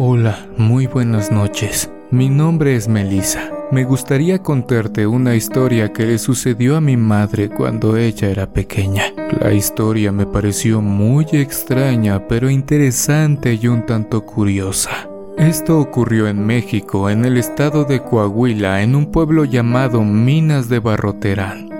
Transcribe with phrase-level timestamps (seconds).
[0.00, 1.90] Hola, muy buenas noches.
[2.12, 3.50] Mi nombre es Melissa.
[3.72, 9.06] Me gustaría contarte una historia que le sucedió a mi madre cuando ella era pequeña.
[9.40, 15.10] La historia me pareció muy extraña, pero interesante y un tanto curiosa.
[15.36, 20.78] Esto ocurrió en México, en el estado de Coahuila, en un pueblo llamado Minas de
[20.78, 21.70] Barroterán.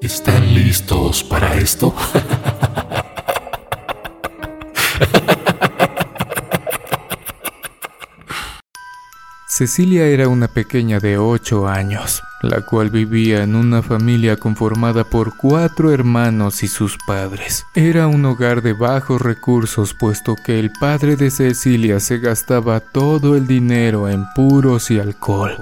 [0.00, 1.92] ¿Están listos para esto?
[9.52, 15.36] Cecilia era una pequeña de 8 años, la cual vivía en una familia conformada por
[15.36, 17.66] cuatro hermanos y sus padres.
[17.74, 23.36] Era un hogar de bajos recursos puesto que el padre de Cecilia se gastaba todo
[23.36, 25.58] el dinero en puros y alcohol.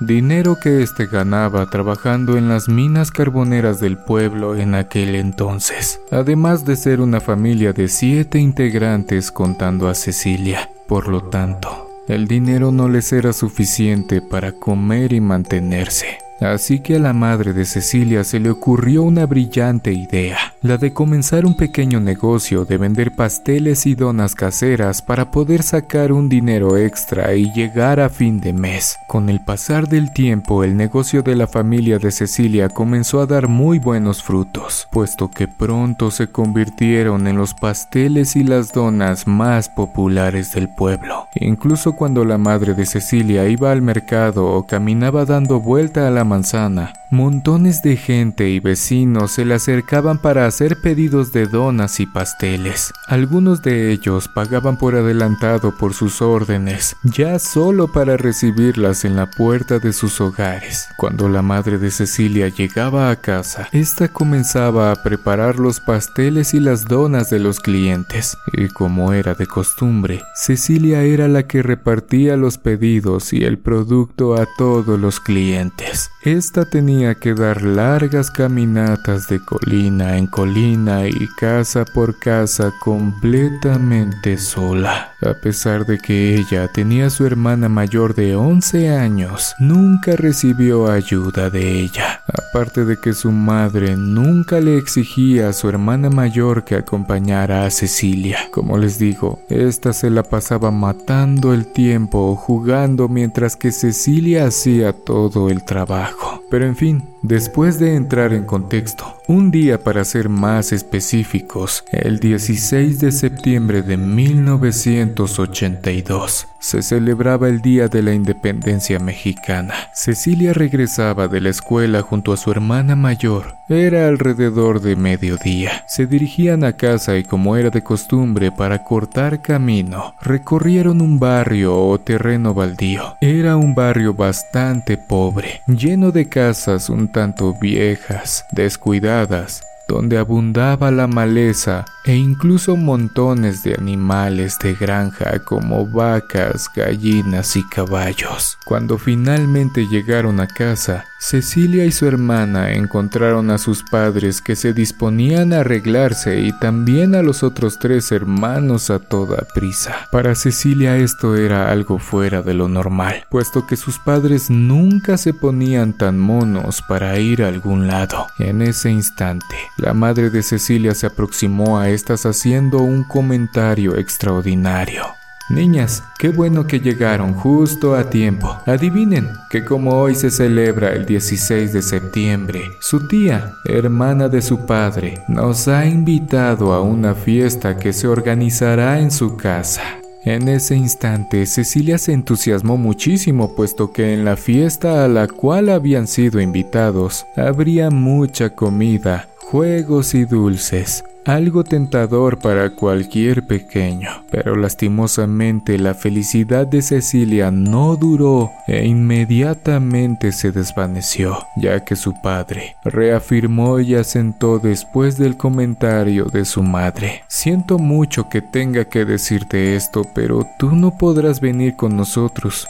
[0.00, 6.64] Dinero que éste ganaba trabajando en las minas carboneras del pueblo en aquel entonces, además
[6.64, 10.70] de ser una familia de siete integrantes contando a Cecilia.
[10.88, 16.18] Por lo tanto, el dinero no les era suficiente para comer y mantenerse.
[16.40, 20.92] Así que a la madre de Cecilia se le ocurrió una brillante idea, la de
[20.94, 26.78] comenzar un pequeño negocio de vender pasteles y donas caseras para poder sacar un dinero
[26.78, 28.96] extra y llegar a fin de mes.
[29.06, 33.46] Con el pasar del tiempo, el negocio de la familia de Cecilia comenzó a dar
[33.46, 39.68] muy buenos frutos, puesto que pronto se convirtieron en los pasteles y las donas más
[39.68, 41.28] populares del pueblo.
[41.34, 46.24] Incluso cuando la madre de Cecilia iba al mercado o caminaba dando vuelta a la
[46.30, 46.92] manzana.
[47.10, 52.92] Montones de gente y vecinos se le acercaban para hacer pedidos de donas y pasteles.
[53.08, 59.26] Algunos de ellos pagaban por adelantado por sus órdenes, ya solo para recibirlas en la
[59.28, 60.86] puerta de sus hogares.
[60.96, 66.60] Cuando la madre de Cecilia llegaba a casa, ésta comenzaba a preparar los pasteles y
[66.60, 68.36] las donas de los clientes.
[68.52, 74.40] Y como era de costumbre, Cecilia era la que repartía los pedidos y el producto
[74.40, 76.08] a todos los clientes.
[76.22, 84.36] Esta tenía que dar largas caminatas de colina en colina y casa por casa completamente
[84.36, 85.14] sola.
[85.22, 90.90] A pesar de que ella tenía a su hermana mayor de 11 años, nunca recibió
[90.90, 92.22] ayuda de ella.
[92.26, 97.70] Aparte de que su madre nunca le exigía a su hermana mayor que acompañara a
[97.70, 98.50] Cecilia.
[98.52, 104.92] Como les digo, esta se la pasaba matando el tiempo jugando mientras que Cecilia hacía
[104.92, 106.09] todo el trabajo.
[106.48, 112.18] Pero en fin, después de entrar en contexto, un día para ser más específicos, el
[112.18, 119.74] 16 de septiembre de 1982, se celebraba el Día de la Independencia Mexicana.
[119.94, 123.56] Cecilia regresaba de la escuela junto a su hermana mayor.
[123.68, 125.84] Era alrededor de mediodía.
[125.88, 131.78] Se dirigían a casa y como era de costumbre para cortar camino, recorrieron un barrio
[131.78, 133.16] o terreno baldío.
[133.20, 141.08] Era un barrio bastante pobre, lleno de casas un tanto viejas, descuidadas, donde abundaba la
[141.08, 148.56] maleza e incluso montones de animales de granja como vacas, gallinas y caballos.
[148.64, 154.72] Cuando finalmente llegaron a casa, Cecilia y su hermana encontraron a sus padres que se
[154.72, 160.08] disponían a arreglarse y también a los otros tres hermanos a toda prisa.
[160.10, 165.34] Para Cecilia esto era algo fuera de lo normal, puesto que sus padres nunca se
[165.34, 168.28] ponían tan monos para ir a algún lado.
[168.38, 175.04] En ese instante, la madre de Cecilia se aproximó a estas haciendo un comentario extraordinario.
[175.48, 178.56] Niñas, qué bueno que llegaron justo a tiempo.
[178.66, 184.64] Adivinen que como hoy se celebra el 16 de septiembre, su tía, hermana de su
[184.64, 189.82] padre, nos ha invitado a una fiesta que se organizará en su casa.
[190.22, 195.70] En ese instante, Cecilia se entusiasmó muchísimo, puesto que en la fiesta a la cual
[195.70, 204.56] habían sido invitados habría mucha comida, juegos y dulces algo tentador para cualquier pequeño, pero
[204.56, 212.76] lastimosamente la felicidad de Cecilia no duró e inmediatamente se desvaneció, ya que su padre
[212.84, 217.22] reafirmó y asentó después del comentario de su madre.
[217.28, 222.66] Siento mucho que tenga que decirte esto, pero tú no podrás venir con nosotros.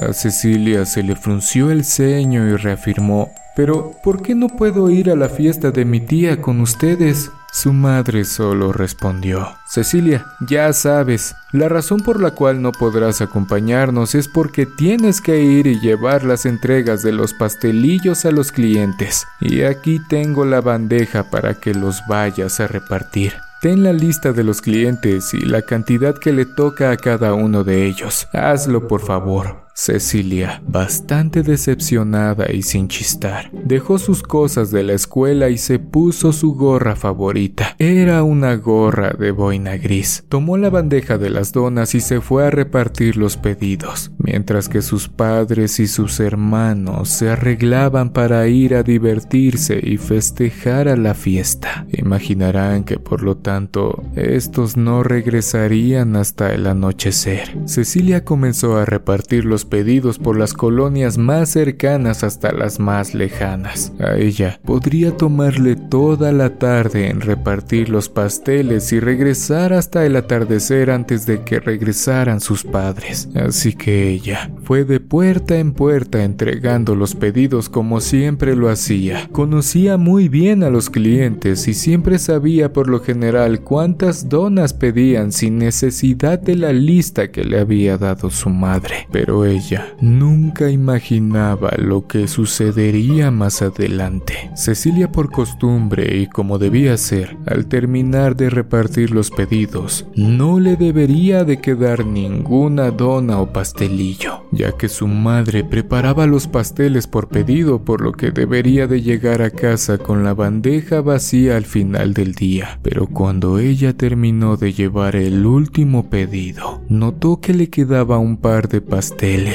[0.00, 5.10] A Cecilia se le frunció el ceño y reafirmó, pero ¿por qué no puedo ir
[5.10, 7.30] a la fiesta de mi tía con ustedes?
[7.52, 14.14] Su madre solo respondió, Cecilia, ya sabes, la razón por la cual no podrás acompañarnos
[14.14, 19.26] es porque tienes que ir y llevar las entregas de los pastelillos a los clientes,
[19.40, 23.32] y aquí tengo la bandeja para que los vayas a repartir.
[23.60, 27.64] Ten la lista de los clientes y la cantidad que le toca a cada uno
[27.64, 28.28] de ellos.
[28.32, 29.67] Hazlo, por favor.
[29.80, 36.32] Cecilia, bastante decepcionada y sin chistar, dejó sus cosas de la escuela y se puso
[36.32, 37.76] su gorra favorita.
[37.78, 40.24] Era una gorra de boina gris.
[40.28, 44.82] Tomó la bandeja de las donas y se fue a repartir los pedidos, mientras que
[44.82, 51.14] sus padres y sus hermanos se arreglaban para ir a divertirse y festejar a la
[51.14, 51.86] fiesta.
[51.92, 57.56] Imaginarán que por lo tanto estos no regresarían hasta el anochecer.
[57.66, 63.92] Cecilia comenzó a repartir los pedidos por las colonias más cercanas hasta las más lejanas.
[64.00, 70.16] A ella podría tomarle toda la tarde en repartir los pasteles y regresar hasta el
[70.16, 73.28] atardecer antes de que regresaran sus padres.
[73.34, 79.28] Así que ella fue de puerta en puerta entregando los pedidos como siempre lo hacía.
[79.32, 85.32] Conocía muy bien a los clientes y siempre sabía por lo general cuántas donas pedían
[85.32, 89.06] sin necesidad de la lista que le había dado su madre.
[89.10, 94.50] Pero ella ella nunca imaginaba lo que sucedería más adelante.
[94.54, 100.76] Cecilia por costumbre y como debía ser, al terminar de repartir los pedidos, no le
[100.76, 107.28] debería de quedar ninguna dona o pastelillo, ya que su madre preparaba los pasteles por
[107.28, 112.14] pedido, por lo que debería de llegar a casa con la bandeja vacía al final
[112.14, 112.78] del día.
[112.82, 118.68] Pero cuando ella terminó de llevar el último pedido, notó que le quedaba un par
[118.68, 119.47] de pasteles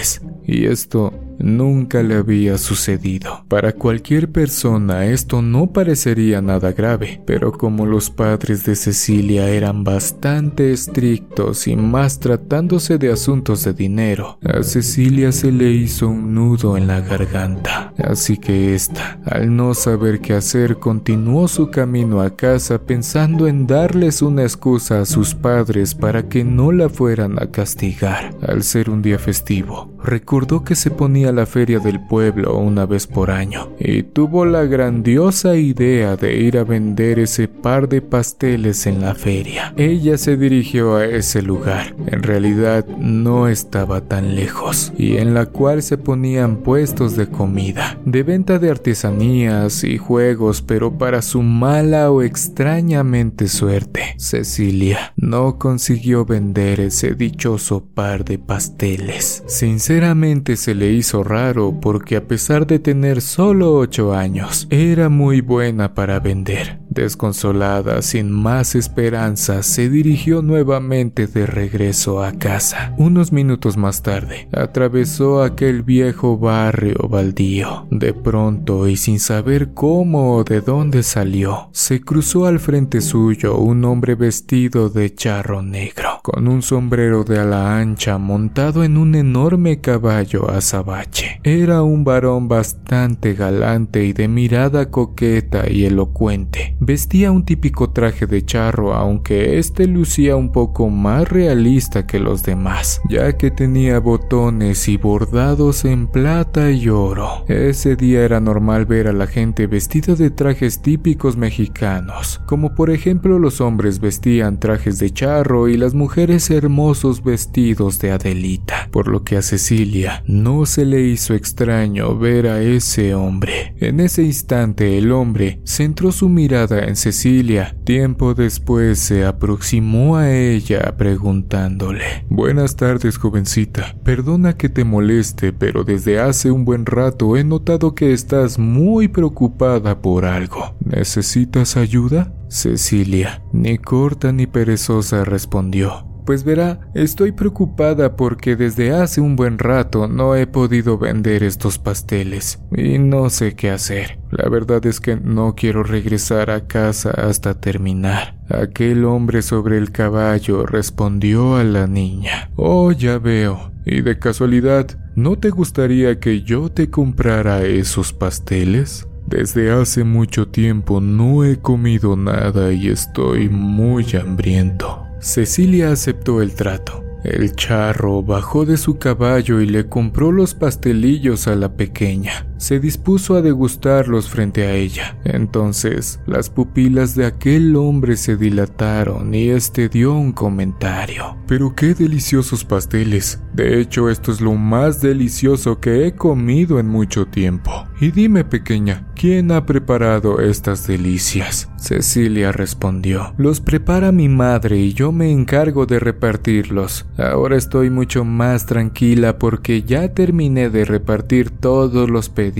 [0.46, 1.14] y esto
[1.44, 3.44] nunca le había sucedido.
[3.48, 9.84] Para cualquier persona esto no parecería nada grave, pero como los padres de Cecilia eran
[9.84, 16.34] bastante estrictos y más tratándose de asuntos de dinero, a Cecilia se le hizo un
[16.34, 17.94] nudo en la garganta.
[17.98, 23.68] Así que ésta, al no saber qué hacer, continuó su camino a casa pensando en
[23.68, 28.34] darles una excusa a sus padres para que no la fueran a castigar.
[28.48, 33.08] Al ser un día festivo, recordó que se ponía la feria del pueblo una vez
[33.08, 38.88] por año y tuvo la grandiosa idea de ir a vender ese par de pasteles
[38.88, 39.74] en la feria.
[39.78, 45.46] Ella se dirigió a ese lugar, en realidad no estaba tan lejos, y en la
[45.48, 51.42] cual se ponían puestos de comida, de venta de artesanías y juegos, pero para su
[51.42, 59.44] mala o extrañamente suerte, Cecilia no consiguió vender ese dichoso par de pasteles.
[59.48, 65.42] Sinceramente se le hizo raro porque a pesar de tener solo ocho años, era muy
[65.42, 66.80] buena para vender.
[66.94, 72.94] Desconsolada, sin más esperanza, se dirigió nuevamente de regreso a casa.
[72.98, 77.88] Unos minutos más tarde, atravesó aquel viejo barrio baldío.
[77.90, 83.58] De pronto, y sin saber cómo o de dónde salió, se cruzó al frente suyo
[83.58, 89.16] un hombre vestido de charro negro, con un sombrero de ala ancha montado en un
[89.16, 91.40] enorme caballo azabache.
[91.44, 96.76] Era un varón bastante galante y de mirada coqueta y elocuente.
[96.86, 102.44] Vestía un típico traje de charro, aunque este lucía un poco más realista que los
[102.44, 107.46] demás, ya que tenía botones y bordados en plata y oro.
[107.48, 112.90] Ese día era normal ver a la gente vestida de trajes típicos mexicanos, como por
[112.90, 119.08] ejemplo los hombres vestían trajes de charro y las mujeres hermosos vestidos de Adelita, por
[119.08, 123.74] lo que a Cecilia no se le hizo extraño ver a ese hombre.
[123.80, 127.76] En ese instante el hombre centró su mirada en Cecilia.
[127.84, 133.96] Tiempo después se aproximó a ella preguntándole, Buenas tardes, jovencita.
[134.04, 139.08] Perdona que te moleste, pero desde hace un buen rato he notado que estás muy
[139.08, 140.76] preocupada por algo.
[140.84, 142.34] ¿Necesitas ayuda?
[142.50, 146.13] Cecilia, ni corta ni perezosa, respondió.
[146.26, 151.78] Pues verá, estoy preocupada porque desde hace un buen rato no he podido vender estos
[151.78, 154.20] pasteles y no sé qué hacer.
[154.32, 158.38] La verdad es que no quiero regresar a casa hasta terminar.
[158.50, 162.52] Aquel hombre sobre el caballo respondió a la niña.
[162.56, 163.72] Oh, ya veo.
[163.86, 169.08] Y de casualidad, ¿no te gustaría que yo te comprara esos pasteles?
[169.28, 175.03] Desde hace mucho tiempo no he comido nada y estoy muy hambriento.
[175.24, 177.02] Cecilia aceptó el trato.
[177.24, 182.46] El charro bajó de su caballo y le compró los pastelillos a la pequeña.
[182.64, 185.18] Se dispuso a degustarlos frente a ella.
[185.26, 191.36] Entonces, las pupilas de aquel hombre se dilataron y este dio un comentario.
[191.46, 193.42] Pero qué deliciosos pasteles.
[193.54, 197.86] De hecho, esto es lo más delicioso que he comido en mucho tiempo.
[198.00, 201.70] Y dime, pequeña, ¿quién ha preparado estas delicias?
[201.78, 207.06] Cecilia respondió, los prepara mi madre y yo me encargo de repartirlos.
[207.18, 212.53] Ahora estoy mucho más tranquila porque ya terminé de repartir todos los pedidos.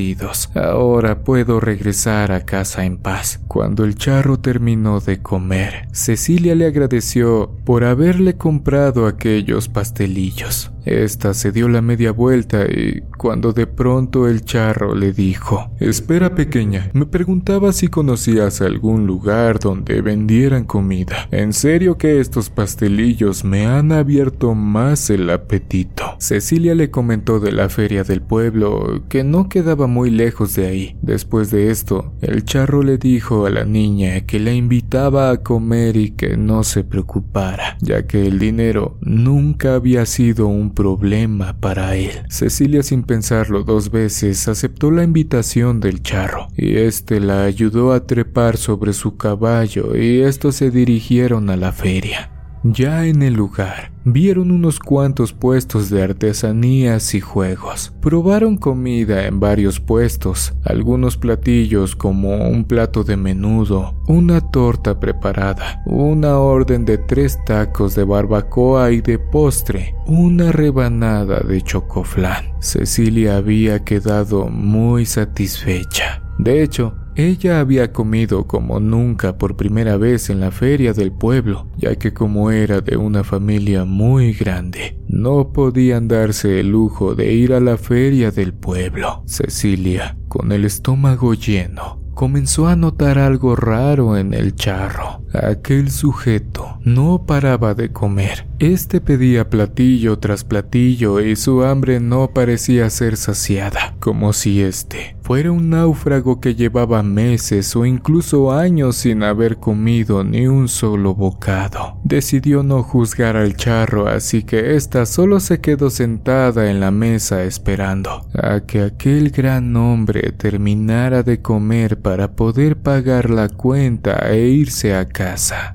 [0.56, 3.40] Ahora puedo regresar a casa en paz.
[3.48, 10.73] Cuando el charro terminó de comer, Cecilia le agradeció por haberle comprado aquellos pastelillos.
[10.86, 16.36] Esta se dio la media vuelta y cuando de pronto el charro le dijo, Espera
[16.36, 21.28] pequeña, me preguntaba si conocías algún lugar donde vendieran comida.
[21.32, 26.16] En serio que estos pastelillos me han abierto más el apetito.
[26.20, 30.98] Cecilia le comentó de la feria del pueblo, que no quedaba muy lejos de ahí.
[31.02, 35.98] Después de esto, el charro le dijo a la niña que la invitaba a comer
[35.98, 41.96] y que no se preocupara, ya que el dinero nunca había sido un problema para
[41.96, 42.12] él.
[42.30, 48.06] Cecilia sin pensarlo dos veces aceptó la invitación del charro y éste la ayudó a
[48.06, 52.33] trepar sobre su caballo y estos se dirigieron a la feria.
[52.66, 57.94] Ya en el lugar, vieron unos cuantos puestos de artesanías y juegos.
[58.02, 65.84] Probaron comida en varios puestos, algunos platillos como un plato de menudo, una torta preparada,
[65.86, 72.46] una orden de tres tacos de barbacoa y de postre, una rebanada de chocoflán.
[72.60, 76.24] Cecilia había quedado muy satisfecha.
[76.38, 81.68] De hecho, ella había comido como nunca por primera vez en la feria del pueblo,
[81.78, 87.34] ya que como era de una familia muy grande, no podían darse el lujo de
[87.34, 89.24] ir a la feria del pueblo.
[89.26, 95.23] Cecilia, con el estómago lleno, comenzó a notar algo raro en el charro.
[95.34, 98.46] Aquel sujeto no paraba de comer.
[98.60, 105.18] Este pedía platillo tras platillo y su hambre no parecía ser saciada, como si este
[105.24, 111.16] fuera un náufrago que llevaba meses o incluso años sin haber comido ni un solo
[111.16, 111.98] bocado.
[112.04, 117.44] Decidió no juzgar al charro, así que ésta solo se quedó sentada en la mesa
[117.44, 124.48] esperando a que aquel gran hombre terminara de comer para poder pagar la cuenta e
[124.48, 125.23] irse a casa.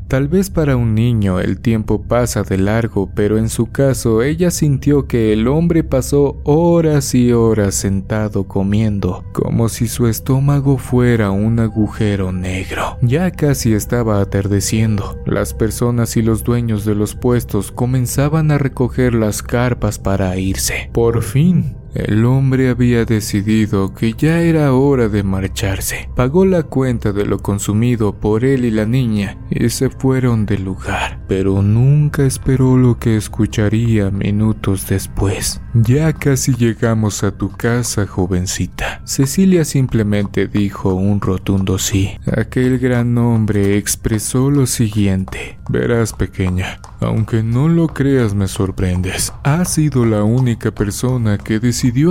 [0.09, 4.51] Tal vez para un niño el tiempo pasa de largo, pero en su caso ella
[4.51, 11.31] sintió que el hombre pasó horas y horas sentado comiendo, como si su estómago fuera
[11.31, 12.99] un agujero negro.
[13.01, 15.19] Ya casi estaba atardeciendo.
[15.25, 20.91] Las personas y los dueños de los puestos comenzaban a recoger las carpas para irse.
[20.93, 26.09] Por fin, el hombre había decidido que ya era hora de marcharse.
[26.15, 30.65] Pagó la cuenta de lo consumido por él y la niña y se fueron del
[30.65, 35.61] lugar, pero nunca esperó lo que escucharía minutos después.
[35.75, 39.01] Ya casi llegamos a tu casa, jovencita.
[39.05, 42.17] Cecilia simplemente dijo un rotundo sí.
[42.37, 45.59] Aquel gran hombre expresó lo siguiente.
[45.69, 49.33] Verás, pequeña, aunque no lo creas me sorprendes.
[49.43, 51.61] Has sido la única persona que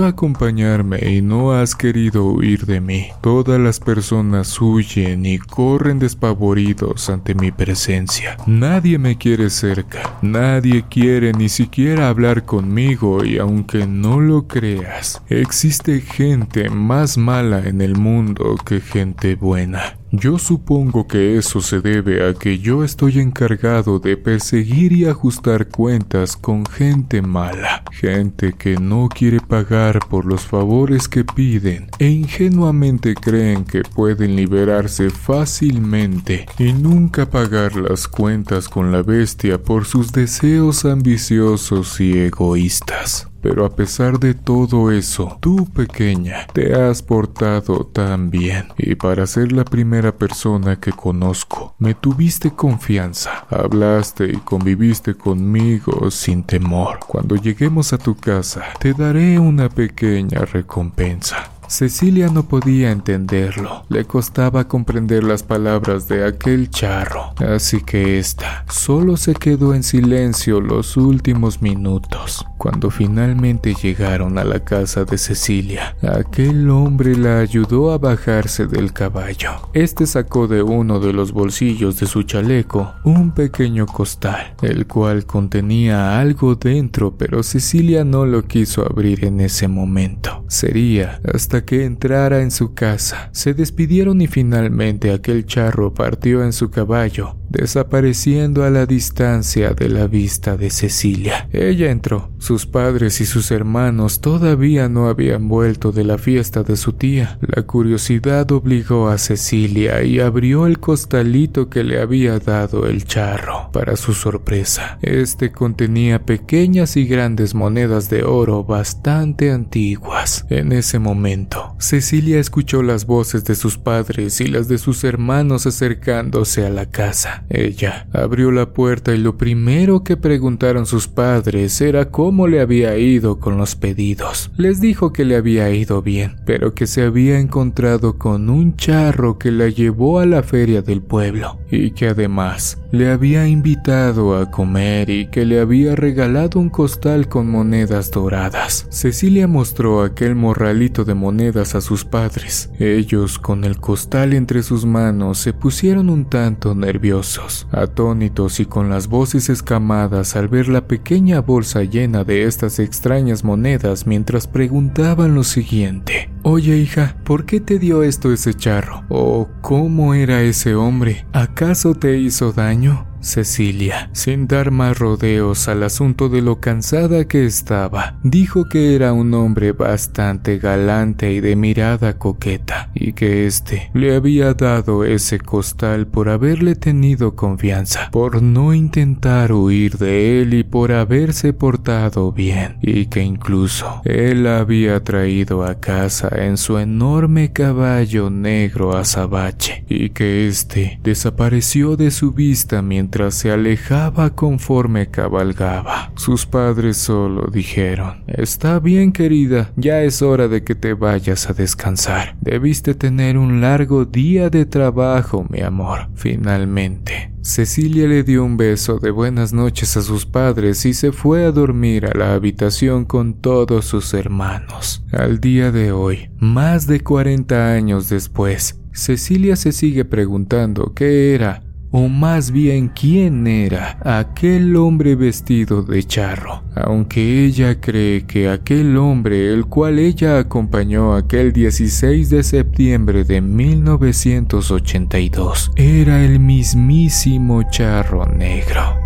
[0.06, 3.08] acompañarme y no has querido huir de mí.
[3.20, 8.36] Todas las personas huyen y corren despavoridos ante mi presencia.
[8.46, 15.22] Nadie me quiere cerca, nadie quiere ni siquiera hablar conmigo y aunque no lo creas,
[15.28, 19.97] existe gente más mala en el mundo que gente buena.
[20.10, 25.68] Yo supongo que eso se debe a que yo estoy encargado de perseguir y ajustar
[25.68, 32.08] cuentas con gente mala, gente que no quiere pagar por los favores que piden e
[32.08, 39.84] ingenuamente creen que pueden liberarse fácilmente y nunca pagar las cuentas con la bestia por
[39.84, 43.27] sus deseos ambiciosos y egoístas.
[43.40, 49.26] Pero a pesar de todo eso, tú pequeña, te has portado tan bien y para
[49.26, 56.98] ser la primera persona que conozco, me tuviste confianza, hablaste y conviviste conmigo sin temor.
[57.06, 61.50] Cuando lleguemos a tu casa, te daré una pequeña recompensa.
[61.68, 68.64] Cecilia no podía entenderlo, le costaba comprender las palabras de aquel charro, así que ésta
[68.70, 72.46] solo se quedó en silencio los últimos minutos.
[72.58, 78.92] Cuando finalmente llegaron a la casa de Cecilia, aquel hombre la ayudó a bajarse del
[78.92, 79.70] caballo.
[79.74, 85.24] Este sacó de uno de los bolsillos de su chaleco un pequeño costal, el cual
[85.24, 90.44] contenía algo dentro, pero Cecilia no lo quiso abrir en ese momento.
[90.48, 93.30] Sería hasta que entrara en su casa.
[93.32, 99.88] Se despidieron y finalmente aquel charro partió en su caballo, desapareciendo a la distancia de
[99.88, 101.48] la vista de Cecilia.
[101.52, 102.30] Ella entró.
[102.38, 107.38] Sus padres y sus hermanos todavía no habían vuelto de la fiesta de su tía.
[107.40, 113.70] La curiosidad obligó a Cecilia y abrió el costalito que le había dado el charro.
[113.72, 120.46] Para su sorpresa, este contenía pequeñas y grandes monedas de oro bastante antiguas.
[120.48, 125.66] En ese momento, Cecilia escuchó las voces de sus padres y las de sus hermanos
[125.66, 127.37] acercándose a la casa.
[127.50, 132.96] Ella abrió la puerta y lo primero que preguntaron sus padres era cómo le había
[132.96, 134.50] ido con los pedidos.
[134.56, 139.38] Les dijo que le había ido bien, pero que se había encontrado con un charro
[139.38, 144.50] que la llevó a la feria del pueblo y que además le había invitado a
[144.50, 148.86] comer y que le había regalado un costal con monedas doradas.
[148.90, 152.70] Cecilia mostró aquel morralito de monedas a sus padres.
[152.78, 157.27] Ellos, con el costal entre sus manos, se pusieron un tanto nerviosos,
[157.72, 163.44] atónitos y con las voces escamadas al ver la pequeña bolsa llena de estas extrañas
[163.44, 166.30] monedas mientras preguntaban lo siguiente.
[166.42, 169.04] Oye hija, ¿por qué te dio esto ese charro?
[169.08, 171.26] ¿O cómo era ese hombre?
[171.32, 173.07] ¿Acaso te hizo daño?
[173.20, 179.12] Cecilia, sin dar más rodeos al asunto de lo cansada que estaba, dijo que era
[179.12, 185.40] un hombre bastante galante y de mirada coqueta, y que éste le había dado ese
[185.40, 192.30] costal por haberle tenido confianza, por no intentar huir de él y por haberse portado
[192.32, 199.84] bien, y que incluso él había traído a casa en su enorme caballo negro azabache,
[199.88, 206.12] y que éste desapareció de su vista mientras mientras se alejaba conforme cabalgaba.
[206.14, 211.54] Sus padres solo dijeron, Está bien querida, ya es hora de que te vayas a
[211.54, 212.36] descansar.
[212.42, 216.10] Debiste tener un largo día de trabajo, mi amor.
[216.16, 221.46] Finalmente, Cecilia le dio un beso de buenas noches a sus padres y se fue
[221.46, 225.02] a dormir a la habitación con todos sus hermanos.
[225.12, 231.62] Al día de hoy, más de 40 años después, Cecilia se sigue preguntando qué era
[231.90, 238.96] o más bien quién era aquel hombre vestido de charro, aunque ella cree que aquel
[238.96, 248.26] hombre el cual ella acompañó aquel 16 de septiembre de 1982 era el mismísimo charro
[248.26, 248.96] negro.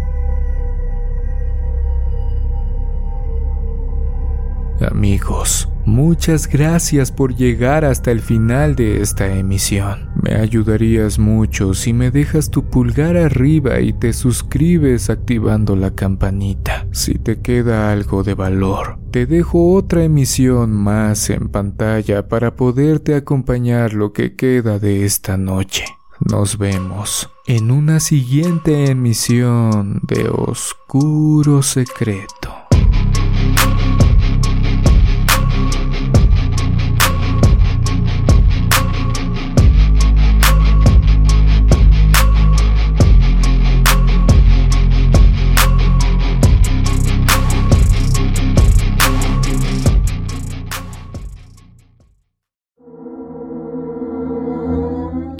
[4.80, 10.11] Amigos, Muchas gracias por llegar hasta el final de esta emisión.
[10.22, 16.86] Me ayudarías mucho si me dejas tu pulgar arriba y te suscribes activando la campanita.
[16.92, 23.16] Si te queda algo de valor, te dejo otra emisión más en pantalla para poderte
[23.16, 25.84] acompañar lo que queda de esta noche.
[26.20, 32.61] Nos vemos en una siguiente emisión de Oscuro Secreto.